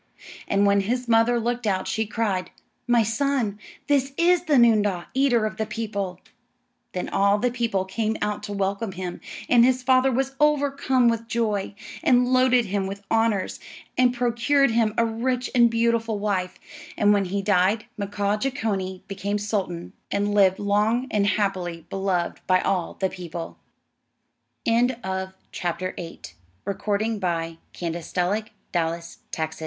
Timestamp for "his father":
9.63-10.11